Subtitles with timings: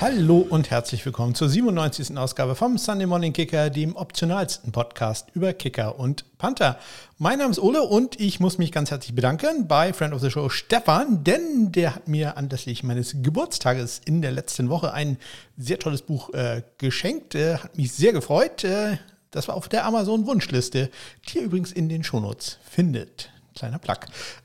[0.00, 2.16] Hallo und herzlich willkommen zur 97.
[2.16, 6.78] Ausgabe vom Sunday Morning Kicker, dem optionalsten Podcast über Kicker und Panther.
[7.18, 10.30] Mein Name ist Ole und ich muss mich ganz herzlich bedanken bei Friend of the
[10.30, 15.18] Show Stefan, denn der hat mir anlässlich meines Geburtstages in der letzten Woche ein
[15.58, 17.34] sehr tolles Buch äh, geschenkt.
[17.34, 18.64] Äh, hat mich sehr gefreut.
[18.64, 18.96] Äh,
[19.30, 20.88] das war auf der Amazon-Wunschliste,
[21.28, 23.28] die ihr übrigens in den Shownotes findet.
[23.60, 23.98] Kleiner Plug.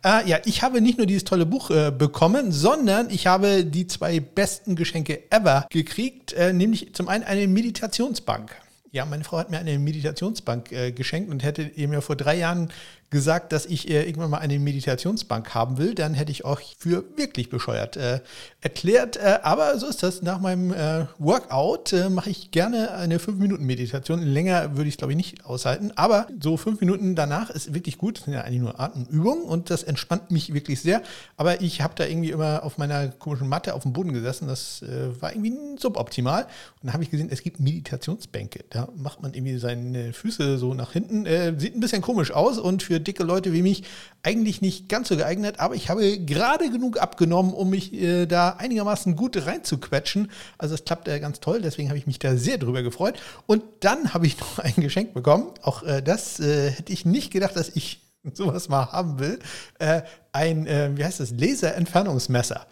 [0.04, 3.88] Äh, ja, ich habe nicht nur dieses tolle Buch äh, bekommen, sondern ich habe die
[3.88, 8.54] zwei besten Geschenke ever gekriegt, äh, nämlich zum einen eine Meditationsbank.
[8.92, 12.38] Ja, meine Frau hat mir eine Meditationsbank äh, geschenkt und hätte ihr mir vor drei
[12.38, 12.74] Jahren
[13.12, 17.04] gesagt, dass ich äh, irgendwann mal eine Meditationsbank haben will, dann hätte ich euch für
[17.16, 18.20] wirklich bescheuert äh,
[18.62, 19.18] erklärt.
[19.18, 20.22] Äh, aber so ist das.
[20.22, 24.22] Nach meinem äh, Workout äh, mache ich gerne eine 5-Minuten-Meditation.
[24.22, 25.92] Länger würde ich glaube ich, nicht aushalten.
[25.96, 28.18] Aber so 5 Minuten danach ist wirklich gut.
[28.18, 31.02] Das sind ja eigentlich nur Atemübungen und das entspannt mich wirklich sehr.
[31.38, 34.48] Aber ich habe da irgendwie immer auf meiner komischen Matte auf dem Boden gesessen.
[34.48, 36.44] Das äh, war irgendwie suboptimal.
[36.44, 36.50] Und
[36.84, 38.66] dann habe ich gesehen, es gibt Meditationsbänke.
[38.72, 41.26] Da macht man irgendwie seine Füße so nach hinten.
[41.60, 43.84] sieht ein bisschen komisch aus und für dicke Leute wie mich
[44.24, 48.52] eigentlich nicht ganz so geeignet, aber ich habe gerade genug abgenommen, um mich äh, da
[48.52, 50.32] einigermaßen gut reinzuquetschen.
[50.58, 53.16] Also es klappt äh, ganz toll, deswegen habe ich mich da sehr drüber gefreut.
[53.46, 55.52] Und dann habe ich noch ein Geschenk bekommen.
[55.62, 58.02] Auch äh, das äh, hätte ich nicht gedacht, dass ich
[58.34, 59.40] sowas mal haben will.
[59.80, 62.66] Äh, ein, äh, wie heißt das, Laserentfernungsmesser.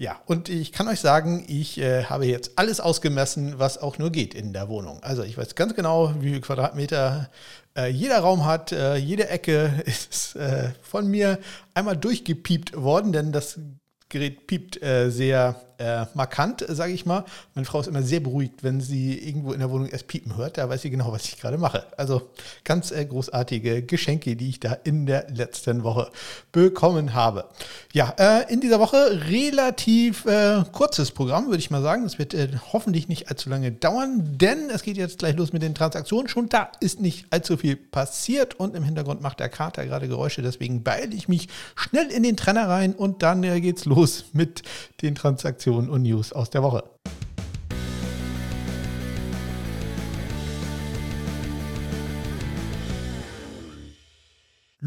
[0.00, 4.12] Ja, und ich kann euch sagen, ich äh, habe jetzt alles ausgemessen, was auch nur
[4.12, 5.02] geht in der Wohnung.
[5.02, 7.30] Also ich weiß ganz genau, wie viele Quadratmeter
[7.78, 11.38] äh, jeder Raum hat, äh, jede Ecke ist äh, von mir
[11.74, 13.60] einmal durchgepiept worden, denn das
[14.08, 17.24] Gerät piept äh, sehr äh, markant, sage ich mal.
[17.54, 20.58] Meine Frau ist immer sehr beruhigt, wenn sie irgendwo in der Wohnung erst piepen hört.
[20.58, 21.86] Da weiß sie genau, was ich gerade mache.
[21.96, 22.30] Also
[22.64, 26.10] ganz äh, großartige Geschenke, die ich da in der letzten Woche
[26.50, 27.44] bekommen habe.
[27.92, 32.02] Ja, äh, in dieser Woche relativ äh, kurzes Programm, würde ich mal sagen.
[32.02, 35.62] Das wird äh, hoffentlich nicht allzu lange dauern, denn es geht jetzt gleich los mit
[35.62, 36.28] den Transaktionen.
[36.28, 40.42] Schon da ist nicht allzu viel passiert und im Hintergrund macht der Kater gerade Geräusche.
[40.42, 44.62] Deswegen beeile ich mich schnell in den Trenner rein und dann äh, geht's los mit
[45.02, 45.67] den Transaktionen.
[45.68, 46.82] Informationen und News aus der Woche.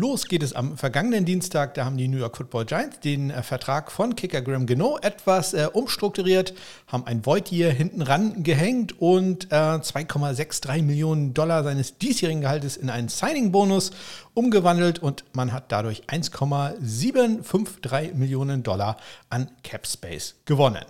[0.01, 1.75] Los geht es am vergangenen Dienstag.
[1.75, 5.53] Da haben die New York Football Giants den äh, Vertrag von Kicker Graham Geno etwas
[5.53, 6.55] äh, umstrukturiert,
[6.87, 12.77] haben ein Void hier hinten ran gehängt und äh, 2,63 Millionen Dollar seines diesjährigen Gehaltes
[12.77, 13.91] in einen Signing-Bonus
[14.33, 18.97] umgewandelt und man hat dadurch 1,753 Millionen Dollar
[19.29, 20.85] an Cap Space gewonnen.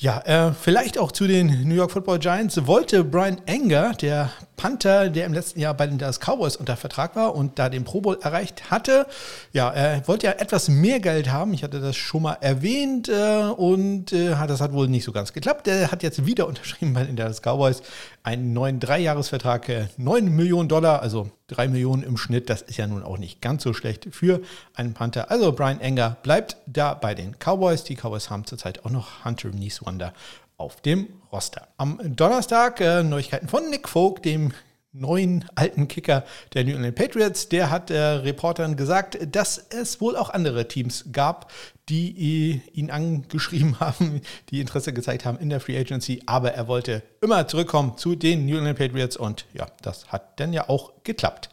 [0.00, 5.08] Ja, äh, vielleicht auch zu den New York Football Giants wollte Brian Enger, der Panther,
[5.08, 8.02] der im letzten Jahr bei den Dallas Cowboys unter Vertrag war und da den Pro
[8.02, 9.06] Bowl erreicht hatte,
[9.54, 11.54] ja, er wollte ja etwas mehr Geld haben.
[11.54, 15.32] Ich hatte das schon mal erwähnt äh, und äh, das hat wohl nicht so ganz
[15.32, 15.66] geklappt.
[15.66, 17.80] Der hat jetzt wieder unterschrieben bei den Dallas Cowboys
[18.22, 19.66] einen neuen Dreijahresvertrag,
[19.96, 22.50] 9 äh, Millionen Dollar, also 3 Millionen im Schnitt.
[22.50, 24.42] Das ist ja nun auch nicht ganz so schlecht für
[24.74, 25.30] einen Panther.
[25.30, 27.82] Also Brian Enger bleibt da bei den Cowboys.
[27.84, 30.12] Die Cowboys haben zurzeit auch noch Hunter Nieswander
[30.60, 31.68] auf dem Roster.
[31.78, 34.52] Am Donnerstag äh, Neuigkeiten von Nick Folk, dem
[34.92, 37.48] neuen alten Kicker der New England Patriots.
[37.48, 41.50] Der hat äh, Reportern gesagt, dass es wohl auch andere Teams gab,
[41.88, 46.22] die ihn angeschrieben haben, die Interesse gezeigt haben in der Free Agency.
[46.26, 50.52] Aber er wollte immer zurückkommen zu den New England Patriots und ja, das hat dann
[50.52, 51.48] ja auch geklappt.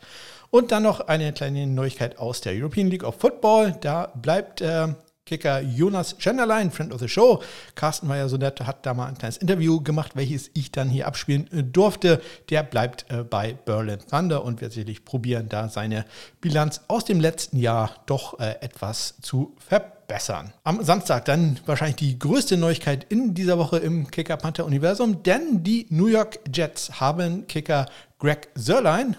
[0.49, 3.75] Und dann noch eine kleine Neuigkeit aus der European League of Football.
[3.81, 4.87] Da bleibt äh,
[5.27, 7.43] Kicker Jonas Schenderlein, Friend of the Show.
[7.75, 10.89] Carsten war ja so nett, hat da mal ein kleines Interview gemacht, welches ich dann
[10.89, 12.21] hier abspielen äh, durfte.
[12.49, 16.05] Der bleibt äh, bei Berlin Thunder und wird sicherlich probieren, da seine
[16.39, 20.53] Bilanz aus dem letzten Jahr doch äh, etwas zu verbessern.
[20.63, 25.61] Am Samstag dann wahrscheinlich die größte Neuigkeit in dieser Woche im Kicker Panther Universum, denn
[25.61, 27.85] die New York Jets haben Kicker
[28.17, 29.17] Greg Sörlein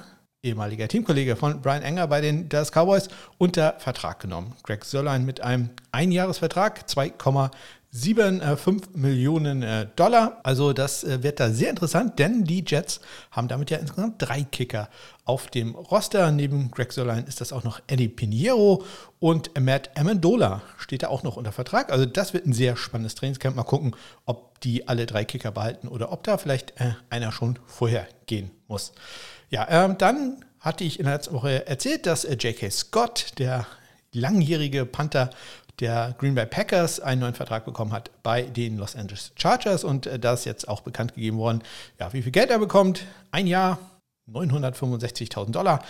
[0.48, 4.54] ehemaliger Teamkollege von Brian Enger bei den Dallas Cowboys, unter Vertrag genommen.
[4.62, 10.40] Greg Sörlein mit einem Einjahresvertrag, 2,75 Millionen äh, Dollar.
[10.43, 13.00] Also das äh, wird da sehr interessant, denn die Jets
[13.31, 14.88] haben damit ja insgesamt drei Kicker
[15.25, 16.31] auf dem Roster.
[16.32, 18.84] Neben Greg Sörlein ist das auch noch Eddie Pinheiro
[19.20, 21.93] und Matt Amendola steht da auch noch unter Vertrag.
[21.93, 23.55] Also das wird ein sehr spannendes Trainingscamp.
[23.55, 23.94] Mal gucken,
[24.25, 28.50] ob die alle drei Kicker behalten oder ob da vielleicht äh, einer schon vorher gehen
[28.67, 28.93] muss.
[29.50, 32.71] Ja, ähm, dann hatte ich in der letzten Woche erzählt, dass äh, J.K.
[32.71, 33.67] Scott, der
[34.12, 35.31] langjährige Panther
[35.81, 40.06] der Green Bay Packers, einen neuen Vertrag bekommen hat bei den Los Angeles Chargers und
[40.06, 41.62] äh, da ist jetzt auch bekannt gegeben worden,
[41.99, 43.05] ja, wie viel Geld er bekommt.
[43.31, 43.79] Ein Jahr
[44.31, 45.83] 965.000 Dollar.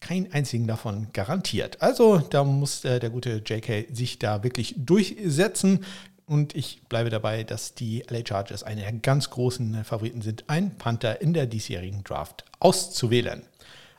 [0.00, 1.80] Kein einzigen davon garantiert.
[1.80, 5.86] Also da muss äh, der gute JK sich da wirklich durchsetzen
[6.26, 10.76] und ich bleibe dabei, dass die LA Chargers eine der ganz großen Favoriten sind, einen
[10.76, 13.42] Panther in der diesjährigen Draft auszuwählen.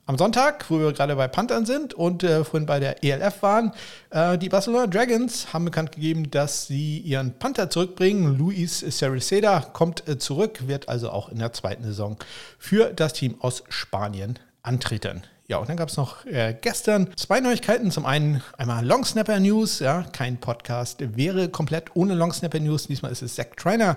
[0.05, 3.73] Am Sonntag, wo wir gerade bei Panthern sind und äh, vorhin bei der ELF waren,
[4.09, 8.37] äh, die Barcelona Dragons haben bekannt gegeben, dass sie ihren Panther zurückbringen.
[8.37, 12.15] Luis Cericeda kommt äh, zurück, wird also auch in der zweiten Saison
[12.57, 15.23] für das Team aus Spanien antreten.
[15.49, 17.89] Ja, und dann gab es noch äh, gestern zwei Neuigkeiten.
[17.89, 19.79] Zum einen einmal Long Snapper News.
[19.79, 22.87] Ja, kein Podcast wäre komplett ohne Long Snapper News.
[22.87, 23.95] Diesmal ist es Zach Trainer,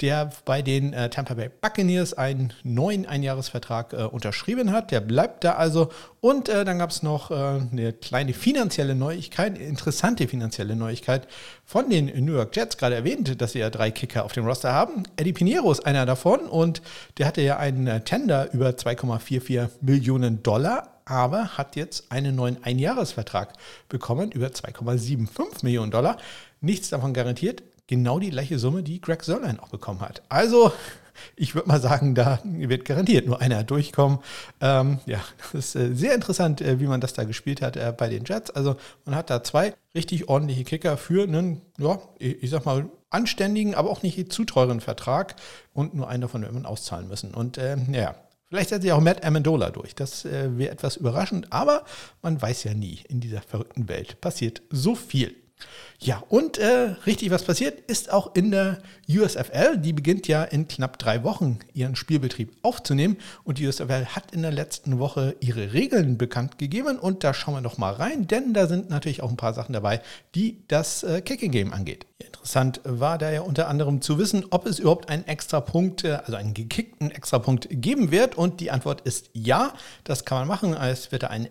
[0.00, 4.92] der bei den äh, Tampa Bay Buccaneers einen neuen Einjahresvertrag äh, unterschrieben hat.
[4.92, 5.90] Der bleibt da also.
[6.20, 11.26] Und äh, dann gab es noch äh, eine kleine finanzielle Neuigkeit, interessante finanzielle Neuigkeit
[11.64, 12.76] von den New York Jets.
[12.76, 15.02] Gerade erwähnt, dass sie ja drei Kicker auf dem Roster haben.
[15.16, 16.80] Eddie Pinheiro ist einer davon und
[17.18, 22.62] der hatte ja einen äh, Tender über 2,44 Millionen Dollar aber hat jetzt einen neuen
[22.62, 23.52] Einjahresvertrag
[23.88, 26.16] bekommen über 2,75 Millionen Dollar.
[26.60, 27.62] Nichts davon garantiert.
[27.86, 30.22] Genau die gleiche Summe, die Greg Sörlein auch bekommen hat.
[30.28, 30.72] Also,
[31.36, 34.18] ich würde mal sagen, da wird garantiert nur einer durchkommen.
[34.60, 35.20] Ähm, ja,
[35.52, 38.24] das ist äh, sehr interessant, äh, wie man das da gespielt hat äh, bei den
[38.24, 38.50] Jets.
[38.50, 43.74] Also, man hat da zwei richtig ordentliche Kicker für einen, ja, ich sag mal, anständigen,
[43.74, 45.36] aber auch nicht zu teuren Vertrag
[45.74, 47.34] und nur einen davon wird man auszahlen müssen.
[47.34, 48.14] Und ähm, ja,
[48.52, 49.94] Vielleicht setzt sich auch Matt Amendola durch.
[49.94, 51.86] Das äh, wäre etwas überraschend, aber
[52.20, 52.98] man weiß ja nie.
[53.08, 55.34] In dieser verrückten Welt passiert so viel.
[56.04, 58.78] Ja, und äh, richtig was passiert ist auch in der
[59.08, 59.76] USFL.
[59.78, 63.18] Die beginnt ja in knapp drei Wochen ihren Spielbetrieb aufzunehmen.
[63.44, 66.98] Und die USFL hat in der letzten Woche ihre Regeln bekannt gegeben.
[66.98, 69.74] Und da schauen wir noch mal rein, denn da sind natürlich auch ein paar Sachen
[69.74, 70.02] dabei,
[70.34, 72.06] die das äh, Kicking Game angeht.
[72.18, 76.18] Interessant war da ja unter anderem zu wissen, ob es überhaupt einen extra Punkt, äh,
[76.24, 78.36] also einen gekickten extra Punkt geben wird.
[78.36, 79.72] Und die Antwort ist ja,
[80.02, 80.74] das kann man machen.
[80.74, 81.46] Es wird da einen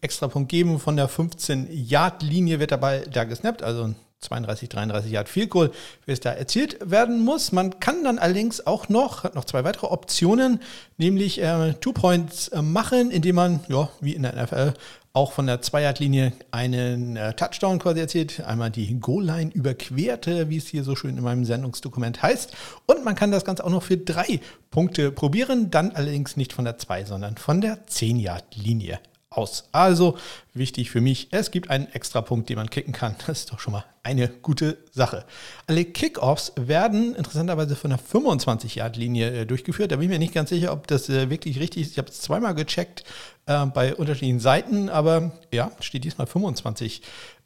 [0.00, 0.78] NFL-Extrapunkt geben.
[0.78, 5.70] Von der 15-Yard-Linie wird dabei da gesnappt, also 32, 33 Yard Field Goal,
[6.04, 7.52] wie es da erzielt werden muss.
[7.52, 10.60] Man kann dann allerdings auch noch, hat noch zwei weitere Optionen,
[10.98, 14.74] nämlich äh, Two Points äh, machen, indem man, ja, wie in der NFL,
[15.14, 20.68] auch von der Zweierlinie einen äh, Touchdown quasi erzielt, einmal die Goal-Line überquerte, wie es
[20.68, 22.52] hier so schön in meinem Sendungsdokument heißt.
[22.86, 26.66] Und man kann das Ganze auch noch für drei Punkte probieren, dann allerdings nicht von
[26.66, 29.00] der 2, sondern von der 10-Yard-Linie
[29.32, 29.68] aus.
[29.70, 30.18] Also
[30.54, 33.14] wichtig für mich, es gibt einen extra Punkt, den man kicken kann.
[33.24, 35.24] Das ist doch schon mal eine gute Sache.
[35.68, 39.92] Alle Kickoffs werden interessanterweise von der 25-Yard-Linie äh, durchgeführt.
[39.92, 41.92] Da bin ich mir nicht ganz sicher, ob das äh, wirklich richtig ist.
[41.92, 43.04] Ich habe es zweimal gecheckt
[43.46, 47.00] äh, bei unterschiedlichen Seiten, aber ja, steht diesmal 25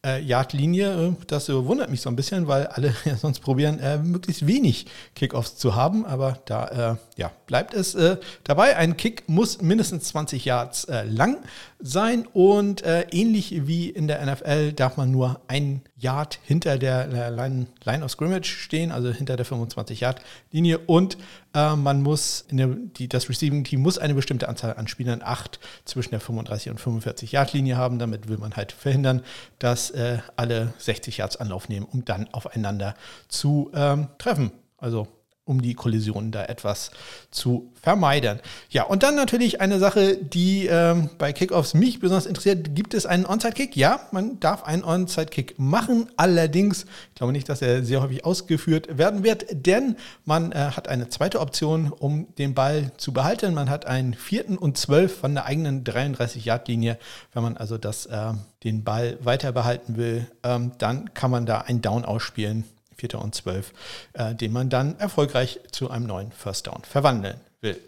[0.04, 1.16] äh, Yard-Linie.
[1.26, 4.86] Das äh, wundert mich so ein bisschen, weil alle ja sonst probieren, äh, möglichst wenig
[5.14, 6.04] Kickoffs zu haben.
[6.04, 8.76] Aber da äh, ja, bleibt es äh, dabei.
[8.76, 11.38] Ein Kick muss mindestens 20 Yards äh, lang
[11.80, 17.66] sein und ähnlich wie in der NFL darf man nur ein Yard hinter der Line,
[17.84, 21.16] Line of Scrimmage stehen, also hinter der 25-Yard-Linie und
[21.52, 26.20] man muss, der, die, das Receiving-Team muss eine bestimmte Anzahl an Spielern, acht, zwischen der
[26.20, 27.98] 35 und 45 Yard-Linie haben.
[28.00, 29.22] Damit will man halt verhindern,
[29.58, 32.94] dass äh, alle 60 Yards Anlauf nehmen, um dann aufeinander
[33.28, 34.50] zu ähm, treffen.
[34.78, 35.08] Also
[35.46, 36.90] um die Kollisionen da etwas
[37.30, 38.40] zu vermeiden.
[38.70, 42.74] Ja, und dann natürlich eine Sache, die ähm, bei Kickoffs mich besonders interessiert.
[42.74, 43.76] Gibt es einen Onside-Kick?
[43.76, 46.06] Ja, man darf einen Onside-Kick machen.
[46.16, 50.88] Allerdings, ich glaube nicht, dass er sehr häufig ausgeführt werden wird, denn man äh, hat
[50.88, 53.52] eine zweite Option, um den Ball zu behalten.
[53.52, 56.98] Man hat einen vierten und zwölf von der eigenen 33-Yard-Linie.
[57.34, 58.32] Wenn man also das, äh,
[58.62, 62.64] den Ball weiter behalten will, ähm, dann kann man da einen Down ausspielen
[62.96, 63.72] Vierter und Zwölf,
[64.12, 67.78] äh, den man dann erfolgreich zu einem neuen First Down verwandeln will.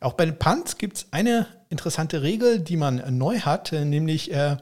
[0.00, 4.32] Auch bei den Punts gibt es eine interessante Regel, die man neu hat, äh, nämlich
[4.32, 4.56] äh,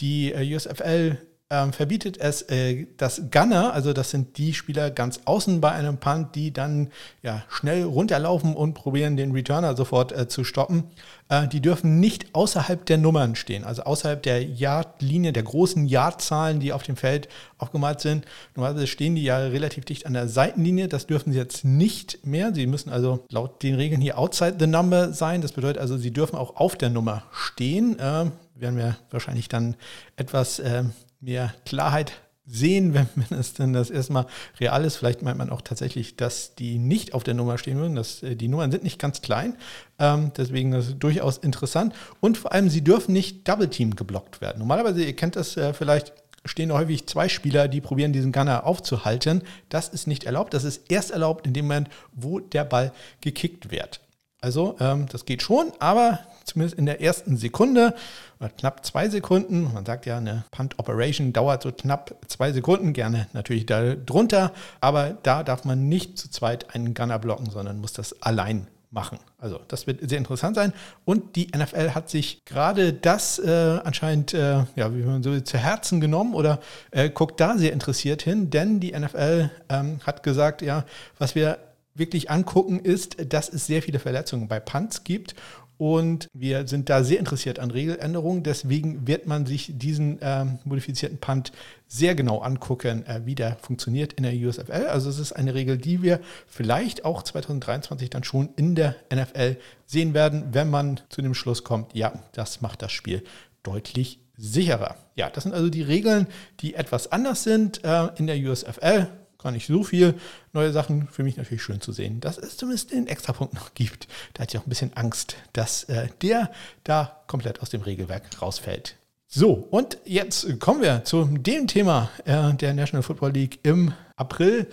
[0.00, 1.18] die äh, USFL
[1.50, 5.96] ähm, verbietet es äh, das Gunner, also das sind die Spieler ganz außen bei einem
[5.96, 6.90] Punt, die dann
[7.22, 10.84] ja, schnell runterlaufen und probieren, den Returner sofort äh, zu stoppen.
[11.30, 16.60] Äh, die dürfen nicht außerhalb der Nummern stehen, also außerhalb der Yardlinie, der großen Yardzahlen,
[16.60, 18.26] die auf dem Feld aufgemalt sind.
[18.54, 22.54] Normalerweise stehen die ja relativ dicht an der Seitenlinie, das dürfen sie jetzt nicht mehr.
[22.54, 25.40] Sie müssen also laut den Regeln hier outside the number sein.
[25.40, 27.96] Das bedeutet also, sie dürfen auch auf der Nummer stehen.
[27.98, 29.76] Ähm, werden wir wahrscheinlich dann
[30.16, 32.12] etwas ähm, mehr Klarheit
[32.48, 34.26] sehen, wenn, wenn es denn das erstmal
[34.58, 34.96] real ist.
[34.96, 37.94] Vielleicht meint man auch tatsächlich, dass die nicht auf der Nummer stehen würden.
[37.94, 39.56] Dass, äh, die Nummern sind nicht ganz klein.
[39.98, 41.94] Ähm, deswegen ist es durchaus interessant.
[42.20, 44.58] Und vor allem, sie dürfen nicht Double Team geblockt werden.
[44.58, 46.12] Normalerweise, ihr kennt das äh, vielleicht,
[46.44, 49.42] stehen häufig zwei Spieler, die probieren, diesen Gunner aufzuhalten.
[49.68, 50.54] Das ist nicht erlaubt.
[50.54, 54.00] Das ist erst erlaubt in dem Moment, wo der Ball gekickt wird.
[54.40, 57.94] Also, ähm, das geht schon, aber zumindest in der ersten Sekunde
[58.40, 59.72] oder knapp zwei Sekunden.
[59.72, 65.16] Man sagt ja, eine Punt Operation dauert so knapp zwei Sekunden, gerne natürlich darunter, aber
[65.22, 69.18] da darf man nicht zu zweit einen Gunner blocken, sondern muss das allein machen.
[69.38, 70.72] Also das wird sehr interessant sein.
[71.04, 75.58] Und die NFL hat sich gerade das äh, anscheinend, äh, ja, wie man so zu
[75.58, 80.62] Herzen genommen oder äh, guckt da sehr interessiert hin, denn die NFL ähm, hat gesagt,
[80.62, 80.84] ja,
[81.18, 81.58] was wir
[81.94, 85.34] wirklich angucken ist, dass es sehr viele Verletzungen bei Punts gibt
[85.78, 88.42] und wir sind da sehr interessiert an Regeländerungen.
[88.42, 91.52] Deswegen wird man sich diesen ähm, modifizierten Punt
[91.86, 94.88] sehr genau angucken, äh, wie der funktioniert in der USFL.
[94.88, 99.56] Also es ist eine Regel, die wir vielleicht auch 2023 dann schon in der NFL
[99.86, 103.22] sehen werden, wenn man zu dem Schluss kommt, ja, das macht das Spiel
[103.62, 104.96] deutlich sicherer.
[105.14, 106.26] Ja, das sind also die Regeln,
[106.60, 109.08] die etwas anders sind äh, in der USFL
[109.38, 110.14] gar nicht so viel
[110.52, 111.08] neue Sachen.
[111.08, 114.08] Für mich natürlich schön zu sehen, dass es zumindest den Extrapunkt noch gibt.
[114.34, 116.50] Da hatte ich auch ein bisschen Angst, dass äh, der
[116.84, 118.96] da komplett aus dem Regelwerk rausfällt.
[119.26, 124.68] So, und jetzt kommen wir zu dem Thema äh, der National Football League im April.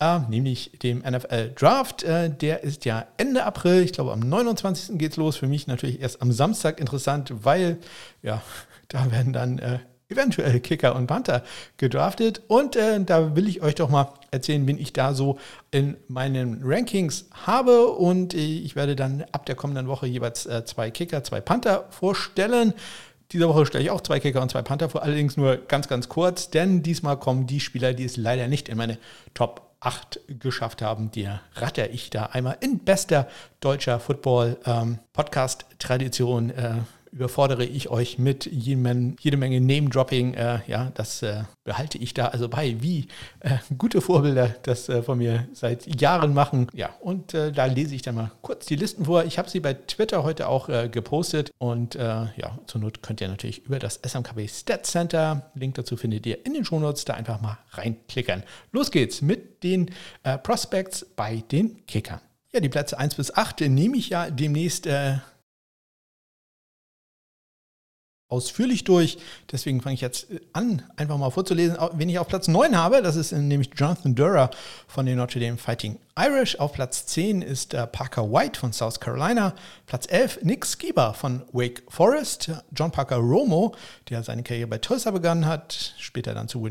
[0.00, 2.02] Äh, nämlich dem NFL Draft.
[2.02, 4.98] Äh, der ist ja Ende April, ich glaube am 29.
[4.98, 5.36] geht es los.
[5.36, 7.78] Für mich natürlich erst am Samstag interessant, weil
[8.22, 8.42] ja,
[8.88, 9.78] da werden dann äh,
[10.10, 11.42] eventuell Kicker und Panther
[11.76, 12.42] gedraftet.
[12.48, 15.38] Und äh, da will ich euch doch mal erzählen, wen ich da so
[15.70, 17.86] in meinen Rankings habe.
[17.86, 21.86] Und äh, ich werde dann ab der kommenden Woche jeweils äh, zwei Kicker, zwei Panther
[21.90, 22.74] vorstellen.
[23.32, 26.08] Diese Woche stelle ich auch zwei Kicker und zwei Panther vor, allerdings nur ganz, ganz
[26.08, 28.98] kurz, denn diesmal kommen die Spieler, die es leider nicht in meine
[29.34, 31.12] Top 8 geschafft haben.
[31.12, 33.28] Die ratter ich da einmal in bester
[33.60, 36.74] deutscher Football-Podcast-Tradition ähm, äh,
[37.12, 40.34] überfordere ich euch mit jedem, jede Menge Name-Dropping.
[40.34, 43.08] Äh, ja, das äh, behalte ich da also bei, wie
[43.40, 46.68] äh, gute Vorbilder das äh, von mir seit Jahren machen.
[46.72, 49.24] Ja, und äh, da lese ich dann mal kurz die Listen vor.
[49.24, 53.28] Ich habe sie bei Twitter heute auch äh, gepostet und ja, zur Not könnt ihr
[53.28, 57.40] natürlich über das SMKB Stat Center, Link dazu findet ihr in den Shownotes, da einfach
[57.40, 58.42] mal reinklickern.
[58.72, 59.90] Los geht's mit den
[60.42, 62.20] Prospects bei den Kickern.
[62.52, 65.18] Ja, die Plätze 1 bis 8 nehme ich ja demnächst äh,
[68.30, 69.18] ausführlich durch.
[69.52, 73.02] Deswegen fange ich jetzt an, einfach mal vorzulesen, wen ich auf Platz 9 habe.
[73.02, 74.50] Das ist nämlich Jonathan Durer
[74.86, 76.58] von den Notre Dame Fighting Irish.
[76.58, 79.54] Auf Platz 10 ist äh, Parker White von South Carolina.
[79.86, 82.52] Platz 11 Nick Skiba von Wake Forest.
[82.74, 83.74] John Parker Romo,
[84.08, 86.62] der seine Karriere bei Tulsa begonnen hat, später dann zu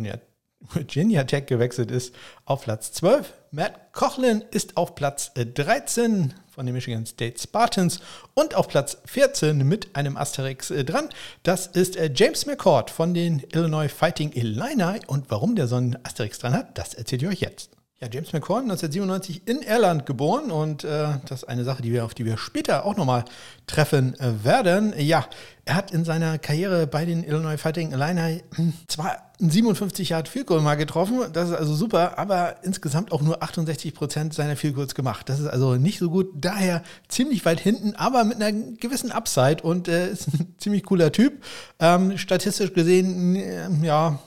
[0.74, 2.14] Virginia Tech gewechselt ist,
[2.46, 3.34] auf Platz 12.
[3.52, 8.02] Matt Cochlin ist auf Platz 13 von den Michigan State Spartans
[8.34, 11.08] und auf Platz 14 mit einem Asterix äh, dran.
[11.44, 15.98] Das ist äh, James McCord von den Illinois Fighting Illini und warum der so einen
[16.04, 17.79] Asterix dran hat, das erzählt ihr euch jetzt.
[18.02, 22.06] Ja, James McCord, 1997 in Irland geboren und äh, das ist eine Sache, die wir,
[22.06, 23.26] auf die wir später auch nochmal
[23.68, 24.94] treffen äh, werden.
[24.98, 25.26] Ja,
[25.66, 30.30] er hat in seiner Karriere bei den Illinois Fighting Illini hm, zwar ein 57 Yard
[30.30, 34.56] Field Goal mal getroffen, das ist also super, aber insgesamt auch nur 68 Prozent seiner
[34.56, 35.28] Field Goals gemacht.
[35.28, 39.62] Das ist also nicht so gut, daher ziemlich weit hinten, aber mit einer gewissen Upside
[39.62, 41.44] und äh, ist ein ziemlich cooler Typ.
[41.80, 44.20] Ähm, statistisch gesehen, äh, ja,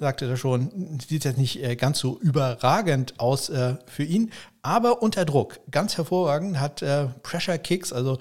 [0.00, 5.02] sagte er schon, sieht jetzt nicht äh, ganz so überragend aus äh, für ihn, aber
[5.02, 5.60] unter Druck.
[5.70, 8.18] Ganz hervorragend hat äh, Pressure Kicks, also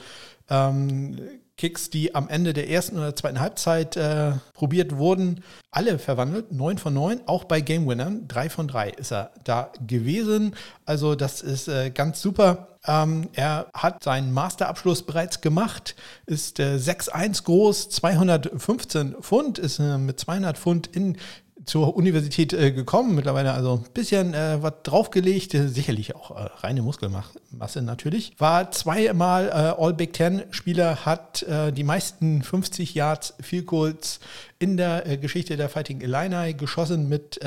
[0.49, 1.17] ähm,
[1.59, 6.53] Kicks, die am Ende der ersten oder zweiten Halbzeit äh, probiert wurden, alle verwandelt.
[6.53, 8.29] Neun von neun, auch bei Game Winnern.
[8.29, 10.55] Drei von drei ist er da gewesen.
[10.85, 12.69] Also das ist äh, ganz super.
[12.87, 15.95] Ähm, er hat seinen Masterabschluss bereits gemacht,
[16.25, 21.17] ist äh, 6'1 groß, 215 Pfund, ist äh, mit 200 Pfund in
[21.65, 26.81] zur Universität äh, gekommen, mittlerweile also ein bisschen äh, was draufgelegt, sicherlich auch äh, reine
[26.81, 28.33] Muskelmasse natürlich.
[28.37, 34.19] War zweimal äh, All Big Ten Spieler, hat äh, die meisten 50 Yards Field Goals
[34.57, 37.39] in der äh, Geschichte der Fighting Illini geschossen mit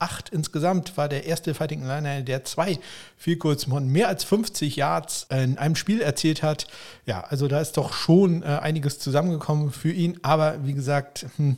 [0.00, 2.78] acht insgesamt, war der erste Fighting Illini, der zwei
[3.16, 6.68] Field Goals von mehr als 50 Yards in einem Spiel erzielt hat.
[7.04, 11.56] Ja, also da ist doch schon einiges zusammengekommen für ihn, aber wie gesagt, hm,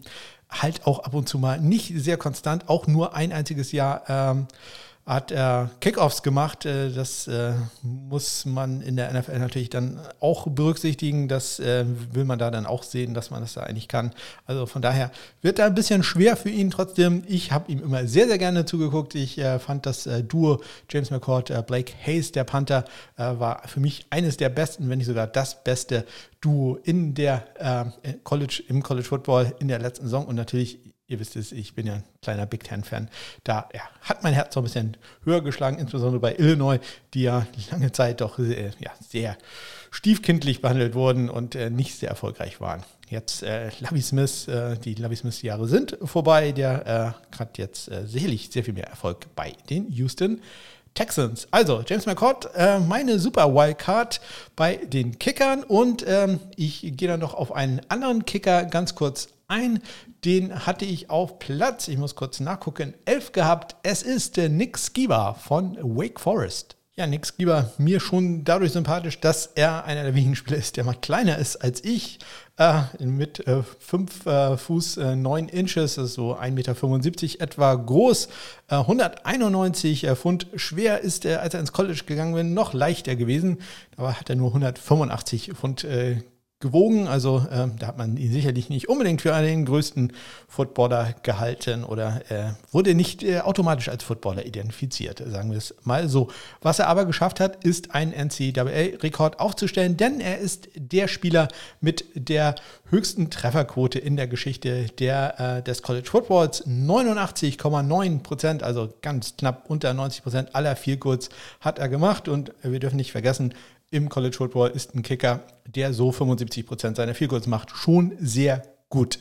[0.51, 4.47] halt auch ab und zu mal nicht sehr konstant, auch nur ein einziges Jahr ähm,
[5.11, 6.65] hat er Kickoffs gemacht.
[6.65, 11.27] Äh, das äh, muss man in der NFL natürlich dann auch berücksichtigen.
[11.27, 14.13] Das äh, will man da dann auch sehen, dass man das da eigentlich kann.
[14.47, 15.11] Also von daher
[15.43, 16.71] wird da ein bisschen schwer für ihn.
[16.71, 19.17] Trotzdem, ich habe ihm immer sehr, sehr gerne zugeguckt.
[19.17, 22.85] Ich fand das Duo James McCord, Blake Hayes, der Panther,
[23.17, 26.05] war für mich eines der besten, wenn nicht sogar das beste
[26.41, 30.79] Duo in der College, im College Football in der letzten Saison und natürlich
[31.11, 33.09] ihr wisst es, ich bin ja ein kleiner Big Ten-Fan.
[33.45, 36.79] Da ja, hat mein Herz so ein bisschen höher geschlagen, insbesondere bei Illinois,
[37.15, 39.37] die ja lange Zeit doch äh, ja, sehr
[39.91, 42.85] stiefkindlich behandelt wurden und äh, nicht sehr erfolgreich waren.
[43.09, 46.53] Jetzt äh, Lavi Smith, äh, die Lavi Smith-Jahre sind vorbei.
[46.53, 50.41] Der äh, hat jetzt äh, sicherlich sehr viel mehr Erfolg bei den Houston
[50.95, 51.49] Texans.
[51.51, 54.21] Also, James McCord, äh, meine super Wildcard
[54.55, 59.29] bei den Kickern und ähm, ich gehe dann noch auf einen anderen Kicker ganz kurz
[59.51, 59.81] ein.
[60.25, 63.77] Den hatte ich auf Platz, ich muss kurz nachgucken, 11 gehabt.
[63.83, 66.77] Es ist äh, Nick Skiba von Wake Forest.
[67.01, 70.85] Ja, Nick Skiba, mir schon dadurch sympathisch, dass er einer der wenigen Spieler ist, der
[70.85, 72.19] mal kleiner ist als ich.
[72.59, 73.43] Äh, mit
[73.79, 78.29] 5 äh, äh, Fuß 9 äh, Inches, das ist so 1,75 Meter etwa groß.
[78.69, 83.61] 191 äh, Pfund schwer ist er, als er ins College gegangen ist, noch leichter gewesen.
[83.97, 85.87] Aber hat er nur 185 Pfund
[86.61, 87.09] gewogen.
[87.09, 90.13] Also äh, da hat man ihn sicherlich nicht unbedingt für einen größten
[90.47, 96.09] Footballer gehalten oder äh, wurde nicht äh, automatisch als Footballer identifiziert, sagen wir es mal
[96.09, 96.29] so.
[96.61, 101.49] Was er aber geschafft hat, ist einen NCAA-Rekord aufzustellen, denn er ist der Spieler
[101.81, 102.55] mit der
[102.91, 106.67] höchsten Trefferquote in der Geschichte der, äh, des College Footballs.
[106.67, 112.81] 89,9 Prozent, also ganz knapp unter 90 Prozent aller Vielkurz hat er gemacht und wir
[112.81, 113.55] dürfen nicht vergessen,
[113.91, 118.63] im College Football ist ein Kicker, der so 75 Prozent seiner Field macht, schon sehr
[118.89, 119.19] gut.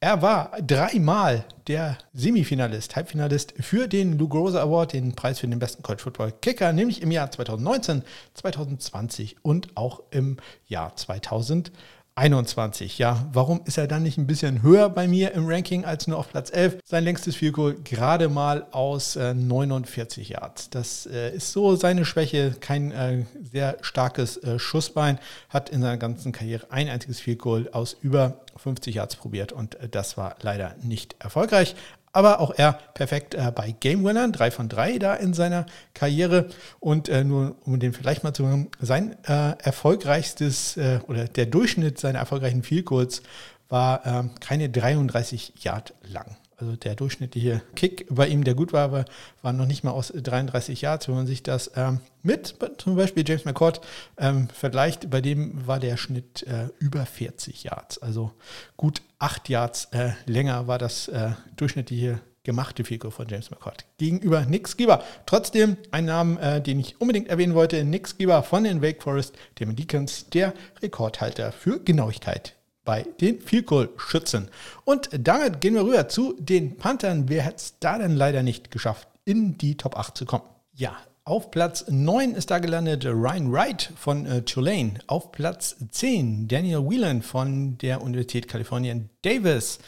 [0.00, 5.60] Er war dreimal der Semifinalist, Halbfinalist für den Lou Groza Award, den Preis für den
[5.60, 8.02] besten College Football Kicker, nämlich im Jahr 2019,
[8.34, 11.72] 2020 und auch im Jahr 2020.
[12.14, 12.98] 21.
[12.98, 16.18] Ja, warum ist er dann nicht ein bisschen höher bei mir im Ranking als nur
[16.18, 16.78] auf Platz 11?
[16.84, 20.70] Sein längstes Field Goal gerade mal aus äh, 49 Yards.
[20.70, 22.54] Das äh, ist so seine Schwäche.
[22.60, 25.18] Kein äh, sehr starkes äh, Schussbein.
[25.48, 29.76] Hat in seiner ganzen Karriere ein einziges Field Goal aus über 50 Yards probiert und
[29.76, 31.74] äh, das war leider nicht erfolgreich
[32.12, 36.48] aber auch er perfekt äh, bei Game Winnern, drei von drei da in seiner Karriere.
[36.78, 41.46] Und äh, nur um den vielleicht mal zu hören, sein äh, erfolgreichstes äh, oder der
[41.46, 43.22] Durchschnitt seiner erfolgreichen Field Goals
[43.68, 46.36] war ähm, keine 33 Yard lang.
[46.62, 49.04] Also der durchschnittliche Kick bei ihm, der gut war, war,
[49.42, 51.08] war noch nicht mal aus 33 Yards.
[51.08, 53.80] Wenn man sich das ähm, mit zum Beispiel James McCord
[54.16, 57.98] ähm, vergleicht, bei dem war der Schnitt äh, über 40 Yards.
[57.98, 58.30] Also
[58.76, 64.46] gut 8 Yards äh, länger war das äh, durchschnittliche gemachte Figur von James McCord gegenüber
[64.46, 65.02] Nick Skiba.
[65.26, 69.34] Trotzdem ein Name, äh, den ich unbedingt erwähnen wollte, Nick Skiba von den Wake Forest
[69.58, 74.48] dem Deacons, der Rekordhalter für Genauigkeit bei den Field Goal Schützen.
[74.84, 77.28] Und damit gehen wir rüber zu den Panthern.
[77.28, 80.44] Wer hat es da denn leider nicht geschafft, in die Top 8 zu kommen?
[80.74, 84.94] Ja, auf Platz 9 ist da gelandet Ryan Wright von äh, Tulane.
[85.06, 89.78] Auf Platz 10 Daniel Whelan von der Universität Kalifornien Davis.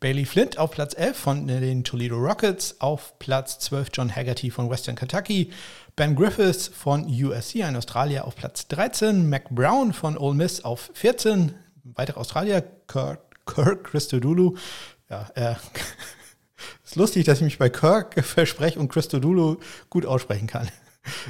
[0.00, 2.78] Bailey Flint auf Platz 11 von äh, den Toledo Rockets.
[2.82, 5.50] Auf Platz 12 John Haggerty von Western Kentucky.
[5.96, 9.30] Ben Griffiths von USC, ein Australier, auf Platz 13.
[9.30, 11.54] Mac Brown von Ole Miss auf 14
[11.84, 14.56] weitere Australier, Kirk, Christodoulou.
[15.10, 15.54] Ja, äh,
[16.84, 19.58] ist lustig, dass ich mich bei Kirk verspreche und Christodoulou
[19.90, 20.68] gut aussprechen kann.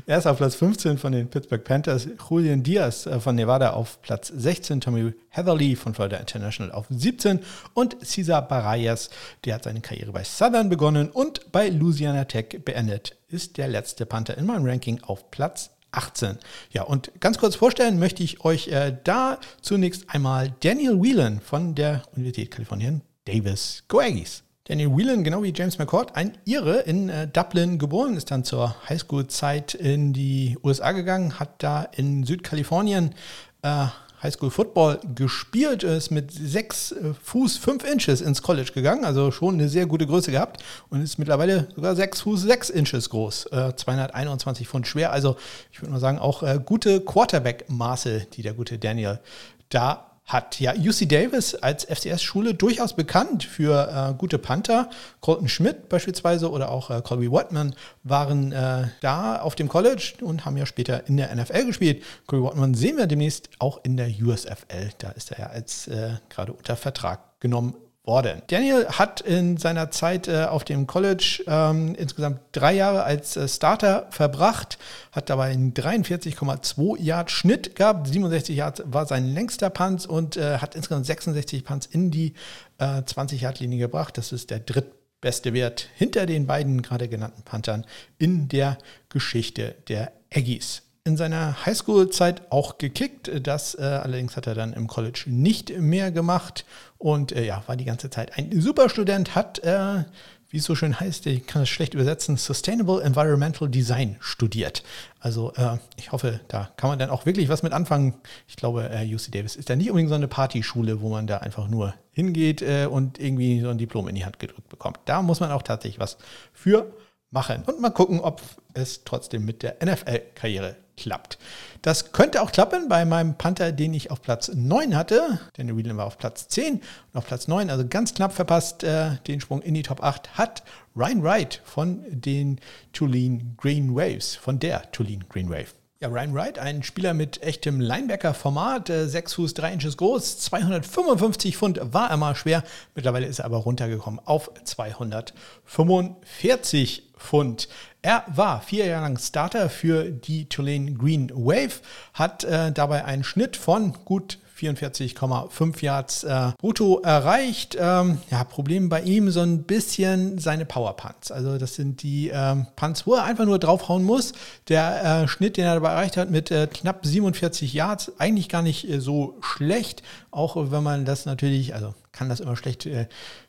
[0.06, 4.02] Er ist auf Platz 15 von den Pittsburgh Panthers, Julian Diaz äh, von Nevada auf
[4.02, 7.40] Platz 16, Tommy Heatherly von Florida International auf 17
[7.72, 9.08] und Cesar Barayas,
[9.46, 14.04] der hat seine Karriere bei Southern begonnen und bei Louisiana Tech beendet, ist der letzte
[14.04, 16.38] Panther in meinem Ranking auf Platz 18.
[16.70, 21.74] Ja, und ganz kurz vorstellen möchte ich euch äh, da zunächst einmal Daniel Whelan von
[21.74, 23.84] der Universität Kalifornien Davis.
[23.88, 24.42] Go Aggies!
[24.64, 28.76] Daniel Whelan, genau wie James McCord, ein Ire in äh, Dublin geboren, ist dann zur
[28.88, 33.14] Highschool-Zeit in die USA gegangen, hat da in Südkalifornien
[33.62, 33.86] äh,
[34.22, 39.54] Highschool Football gespielt, ist mit 6 äh, Fuß 5 Inches ins College gegangen, also schon
[39.54, 44.66] eine sehr gute Größe gehabt und ist mittlerweile sogar 6 Fuß 6 Inches groß, 221
[44.66, 45.12] äh, Pfund schwer.
[45.12, 45.36] Also
[45.72, 49.20] ich würde mal sagen, auch äh, gute Quarterback-Maße, die der gute Daniel
[49.68, 50.60] da hat.
[50.60, 54.88] Ja, UC Davis als FCS-Schule durchaus bekannt für äh, gute Panther.
[55.20, 60.44] Colton Schmidt beispielsweise oder auch äh, Colby Watman waren äh, da auf dem College und
[60.44, 62.02] haben ja später in der NFL gespielt.
[62.26, 64.90] Colby Watman sehen wir demnächst auch in der USFL.
[64.98, 67.74] Da ist er ja als äh, gerade unter Vertrag genommen
[68.04, 68.42] worden.
[68.48, 73.46] Daniel hat in seiner Zeit äh, auf dem College ähm, insgesamt drei Jahre als äh,
[73.46, 74.78] Starter verbracht,
[75.12, 80.58] hat dabei einen 43,2 Yard Schnitt gehabt, 67 Yards war sein längster Punts und äh,
[80.58, 82.34] hat insgesamt 66 Punts in die
[82.78, 84.18] 20 äh, Yard Linie gebracht.
[84.18, 87.86] Das ist der drittbeste Wert hinter den beiden gerade genannten Panthern
[88.18, 88.78] in der
[89.10, 90.82] Geschichte der Aggies.
[91.04, 93.30] In seiner Highschool-Zeit auch gekickt.
[93.42, 96.64] Das äh, allerdings hat er dann im College nicht mehr gemacht
[96.98, 100.04] und äh, ja, war die ganze Zeit ein Superstudent, hat, äh,
[100.48, 104.84] wie es so schön heißt, ich kann es schlecht übersetzen, Sustainable Environmental Design studiert.
[105.18, 108.14] Also äh, ich hoffe, da kann man dann auch wirklich was mit anfangen.
[108.46, 111.38] Ich glaube, äh, UC Davis ist ja nicht unbedingt so eine Partyschule, wo man da
[111.38, 115.00] einfach nur hingeht äh, und irgendwie so ein Diplom in die Hand gedrückt bekommt.
[115.06, 116.16] Da muss man auch tatsächlich was
[116.52, 116.92] für
[117.32, 118.40] machen und mal gucken, ob
[118.74, 121.38] es trotzdem mit der NFL-Karriere klappt.
[121.80, 125.40] Das könnte auch klappen bei meinem Panther, den ich auf Platz 9 hatte.
[125.56, 126.82] Denn Whelan war auf Platz 10 und
[127.14, 130.62] auf Platz 9, also ganz knapp verpasst äh, den Sprung in die Top 8, hat
[130.94, 132.60] Ryan Wright von den
[132.92, 135.81] Tulane Green Waves, von der Tulane Green Wave.
[136.02, 141.56] Ja, Ryan Wright, ein Spieler mit echtem Linebacker-Format, 6 äh, Fuß 3 Inches groß, 255
[141.56, 142.64] Pfund war er mal schwer.
[142.96, 147.68] Mittlerweile ist er aber runtergekommen auf 245 Pfund.
[148.02, 151.82] Er war vier Jahre lang Starter für die Tulane Green Wave,
[152.14, 157.76] hat äh, dabei einen Schnitt von gut 44,5 Yards äh, brutto erreicht.
[157.78, 161.30] Ähm, ja, Problem bei ihm so ein bisschen seine Power Punts.
[161.32, 164.32] Also das sind die ähm, Punts, wo er einfach nur draufhauen muss.
[164.68, 168.62] Der äh, Schnitt, den er dabei erreicht hat mit äh, knapp 47 Yards, eigentlich gar
[168.62, 170.02] nicht äh, so schlecht.
[170.30, 173.06] Auch wenn man das natürlich, also kann das immer schlecht äh,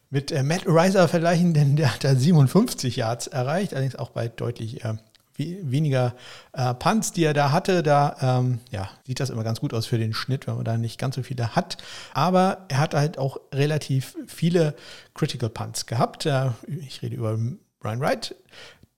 [0.10, 4.28] mit äh, Matt Riser vergleichen, denn der hat da 57 Yards erreicht, allerdings auch bei
[4.28, 4.84] deutlich
[5.38, 6.16] weniger
[6.54, 7.84] äh, Punts, die er da hatte.
[7.84, 10.78] Da ähm, ja, sieht das immer ganz gut aus für den Schnitt, wenn man da
[10.78, 11.78] nicht ganz so viele hat.
[12.14, 14.76] Aber er hat halt auch relativ viele
[15.14, 16.26] Critical Punts gehabt.
[16.26, 16.50] Äh,
[16.88, 17.38] ich rede über
[17.80, 18.36] Brian Wright.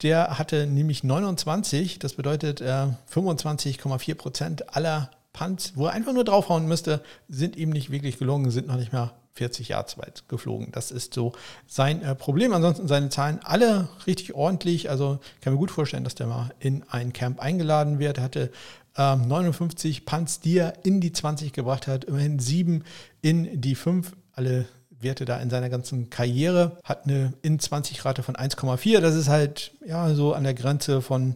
[0.01, 6.23] Der hatte nämlich 29, das bedeutet äh, 25,4 Prozent aller Punts, wo er einfach nur
[6.23, 10.69] draufhauen müsste, sind ihm nicht wirklich gelungen, sind noch nicht mehr 40 Yards weit geflogen.
[10.71, 11.33] Das ist so
[11.67, 12.53] sein äh, Problem.
[12.53, 14.89] Ansonsten seine Zahlen alle richtig ordentlich.
[14.89, 18.17] Also kann mir gut vorstellen, dass der mal in ein Camp eingeladen wird.
[18.17, 18.51] Er hatte
[18.97, 22.83] ähm, 59 Punts, die er in die 20 gebracht hat, immerhin sieben
[23.21, 24.13] in die 5.
[24.31, 24.65] Alle
[25.01, 26.77] Werte da in seiner ganzen Karriere.
[26.83, 28.99] Hat eine In-20-Rate von 1,4.
[29.01, 31.35] Das ist halt ja so an der Grenze von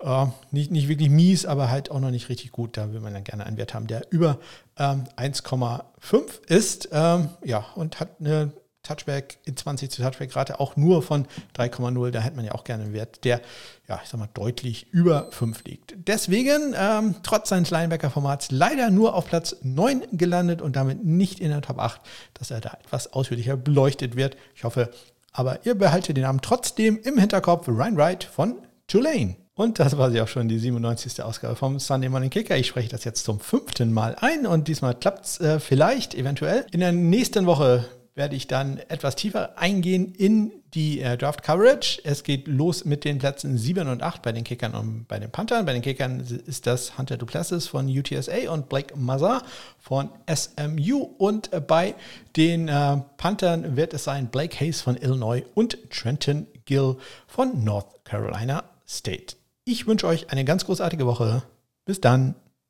[0.00, 2.76] äh, nicht, nicht wirklich mies, aber halt auch noch nicht richtig gut.
[2.76, 4.38] Da will man dann gerne einen Wert haben, der über
[4.78, 6.88] ähm, 1,5 ist.
[6.92, 8.52] Ähm, ja, und hat eine
[8.86, 12.10] Touchback in 20 zu Touchback-Rate auch nur von 3,0.
[12.10, 13.40] Da hätte man ja auch gerne einen Wert, der,
[13.88, 15.94] ja, ich sag mal, deutlich über 5 liegt.
[16.06, 21.50] Deswegen, ähm, trotz seines Linebacker-Formats, leider nur auf Platz 9 gelandet und damit nicht in
[21.50, 22.00] der Top 8,
[22.34, 24.36] dass er da etwas ausführlicher beleuchtet wird.
[24.54, 24.90] Ich hoffe,
[25.32, 27.68] aber ihr behaltet den Namen trotzdem im Hinterkopf.
[27.68, 29.36] Ryan Wright von Tulane.
[29.56, 31.22] Und das war sie auch schon, die 97.
[31.22, 32.58] Ausgabe vom Sunday Morning Kicker.
[32.58, 36.66] Ich spreche das jetzt zum fünften Mal ein und diesmal klappt es äh, vielleicht, eventuell.
[36.72, 42.02] In der nächsten Woche werde ich dann etwas tiefer eingehen in die äh, Draft Coverage.
[42.04, 45.30] Es geht los mit den Plätzen 7 und 8 bei den Kickern und bei den
[45.30, 45.64] Panthern.
[45.64, 49.42] Bei den Kickern ist das Hunter Duplessis von UTSA und Blake Mazar
[49.78, 50.98] von SMU.
[51.16, 51.94] Und äh, bei
[52.36, 58.04] den äh, Panthern wird es sein Blake Hayes von Illinois und Trenton Gill von North
[58.04, 59.36] Carolina State.
[59.68, 61.42] Ich wünsche euch eine ganz großartige Woche.
[61.84, 62.36] Bis dann.